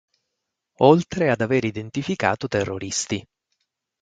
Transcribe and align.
Oltre 0.79 1.29
ad 1.29 1.41
aver 1.41 1.63
identificato 1.65 2.47
terroristi. 2.47 3.23